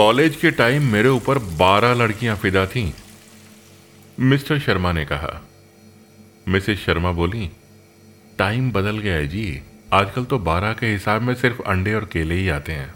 [0.00, 2.92] College के time मेरे ऊपर बारह लड़कियाँ फिदा थीं।
[4.20, 5.48] मिस्टर शर्मा ने कहा।
[6.48, 7.50] मिसेस शर्मा बोली,
[8.38, 12.34] टाइम बदल गया है जी। आजकल तो बारह के हिसाब में सिर्फ़ अंडे और केले
[12.34, 12.94] ही आते हैं।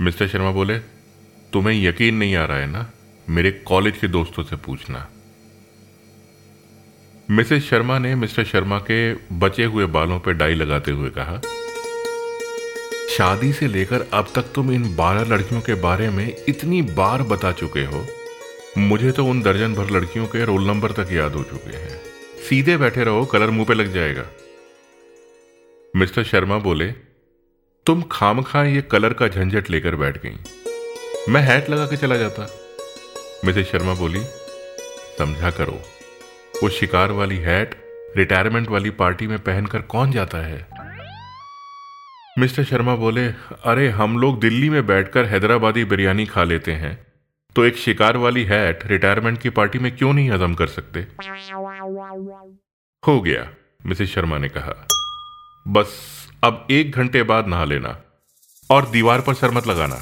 [0.00, 0.78] मिस्टर शर्मा बोले,
[1.52, 2.90] तुम्हें यकीन नहीं आ रहा है ना?
[3.30, 5.08] मेरे कॉलेज के दोस्तों से पूछना।
[7.30, 11.40] मिसेस शर्मा ने मिस्टर शर्मा के बचे हुए बालों पर डाई लगाते हुए कहा
[13.08, 17.52] शादी से लेकर अब तक तुम इन बारह लड़कियों के बारे में इतनी बार बता
[17.52, 18.06] चुके हो।
[18.78, 22.00] मुझे तो उन दर्जन भर लड़कियों के रोल नंबर तक याद हो चुके हैं।
[22.48, 24.24] सीधे बैठे रहो, कलर मुँह पे लग जाएगा।
[25.96, 26.92] मिस्टर शर्मा बोले,
[27.86, 30.36] तुम खाम खा ये कलर का झंझट लेकर बैठ गई।
[31.28, 32.48] मैं हैट लगा के चला जाता।
[33.44, 34.20] मिसेस शर्मा बोली,
[35.18, 35.80] समझा करो,
[36.62, 37.74] वो शिकार वाली हैट
[38.16, 40.66] रिटायरमेंट वाली पार्टी में पहनकर कौन जाता है?
[42.38, 43.26] मिस्टर शर्मा बोले,
[43.64, 47.06] अरे, हम लोग दिल्ली में बैठकर हैदराबादी बिरयानी खा लेते हैं।
[47.56, 51.06] तो एक शिकार वाली हैट रिटायरमेंट की पार्टी में क्यों नहीं हजम कर सकते?
[53.06, 53.50] हो गया,
[53.86, 54.86] मिसेस शर्मा ने कहा।
[55.68, 55.92] बस,
[56.44, 58.02] अब एक घंटे बाद नहा लेना,
[58.70, 59.96] और दीवार पर सर मत लगाना।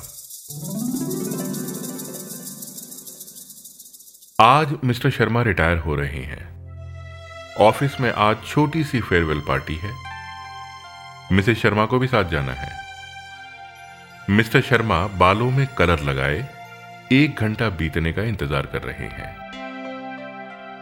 [4.41, 6.71] आज मिस्टर शर्मा रिटायर हो रहे हैं।
[7.61, 10.06] ऑफ़िस में आज छोटी सी फेयरवेल पार्टी है।
[11.33, 12.69] मिसेस शर्मा को भी साथ जाना है।
[14.31, 16.45] मिस्टर शर्मा बालों में कलर लगाए,
[17.13, 19.35] एक घंटा बीतने का इंतज़ार कर रहे हैं।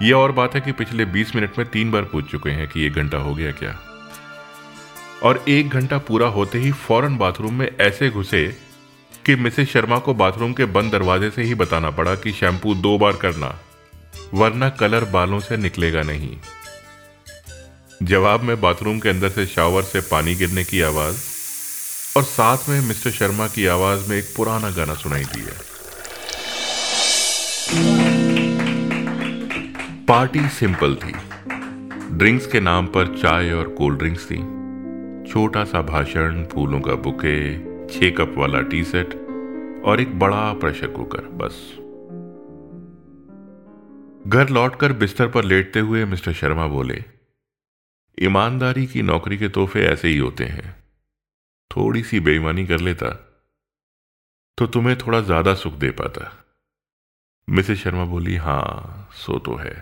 [0.03, 2.87] यह और बात है कि पिछले 20 मिनट में तीन बार पूछ चुके हैं कि
[2.87, 3.79] एक घंटा हो गया क्या।
[5.23, 8.47] और एक घंटा पूरा होते ही फ़ौरन बाथरूम में ऐसे घुसे
[9.27, 12.97] कि मिसेस शर्मा को बाथरूम के बंद दरवाजे से ही बताना पड़ा कि शैम्पू दो
[12.99, 13.55] बार करना,
[14.35, 16.37] वरना कलर बालों से निकलेगा नहीं।
[18.03, 21.17] जवाब में बाथरूम के अंदर से शावर से पानी गिरने की आवाज़
[22.17, 25.53] और साथ में मिस्टर शर्मा की आवाज़ में एक पुराना गाना सुनाई दिया
[30.09, 31.13] पार्टी सिंपल थी।
[32.17, 34.37] ड्रिंक्स के नाम पर चाय और कोल्ड ड्रिंक्स थी।
[35.33, 39.15] छोटा सा भाषण, फूलों का बुके, छह कप वाला टी सेट
[39.85, 41.57] और एक बड़ा प्रेशर कुकर, बस।
[44.29, 47.14] घर लौटकर बिस्तर पर लेटते हुए मिस्टर शर्मा बोले
[48.19, 50.75] ईमानदारी की नौकरी के तोहफे ऐसे ही होते हैं।
[51.71, 53.09] थोड़ी सी बेईमानी कर लेता
[54.59, 56.31] तो तुम्हें थोड़ा ज़्यादा सुख दे पाता।
[57.49, 59.75] मिसेस शर्मा बोली, हाँ, सो तो है।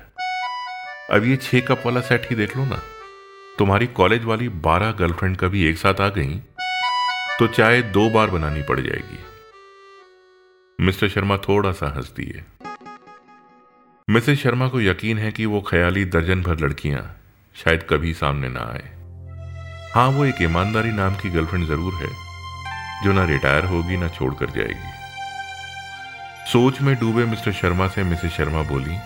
[1.11, 2.81] अब ये छह कप वाला सेट ही देख लो ना।
[3.59, 6.39] तुम्हारी कॉलेज वाली बारह गर्लफ्रेंड कभी एक साथ आ गई
[7.39, 9.19] तो चाय दो बार बनानी पड़ जाएगी।
[10.79, 12.43] मिस्टर शर्मा थोड़ा सा हंस दिए
[14.09, 17.03] मिसेस शर्मा को यकीन है कि वो ख्याली दर्जन भर लड़कियाँ
[17.57, 18.91] शायद कभी सामने ना आए।
[19.95, 22.09] हाँ, वो एक ईमानदारी नाम की गर्लफ्रेंड ज़रूर है,
[23.05, 24.91] जो ना रिटायर होगी, ना छोड़कर जाएगी।
[26.53, 28.97] सोच में डूबे मिस्टर शर्मा से मिसेस शर्मा बोली,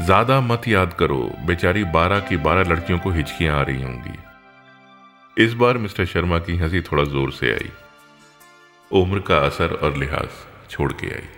[0.00, 5.52] ज़्यादा मत याद करो, बेचारी बारह की बारह लड़कियों को हिचकियाँ आ रही होंगी। इस
[5.52, 7.70] बार मिस्टर शर्मा की हँसी थोड़ा ज़ोर से आई।
[8.90, 10.28] उम्र का असर और लिहाज
[10.70, 11.28] छोड़ के आई।